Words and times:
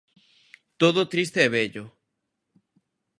Todo 0.81 1.09
triste 1.13 1.39
e 1.45 1.49
vello. 1.55 1.83